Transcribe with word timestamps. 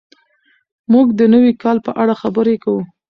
موږ 0.93 1.07
د 1.19 1.21
نوي 1.33 1.53
کال 1.61 1.77
په 1.85 1.91
اړه 2.01 2.13
خبرې 2.21 2.55
کوو. 2.63 2.81